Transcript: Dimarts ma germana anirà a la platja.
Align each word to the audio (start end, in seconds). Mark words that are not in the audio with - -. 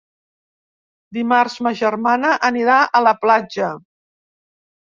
Dimarts 1.17 1.57
ma 1.67 1.75
germana 1.83 2.33
anirà 2.49 2.79
a 3.01 3.05
la 3.09 3.15
platja. 3.27 3.71